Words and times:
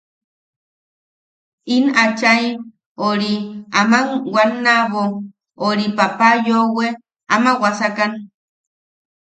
In 1.75 1.85
achai 2.03 2.43
ori 3.07 3.33
aman 3.79 4.05
wannabo 4.33 5.03
ori 5.67 5.85
papa 5.97 6.27
yoʼowe 6.47 6.85
ama 7.35 7.51
wasakan. 7.61 8.11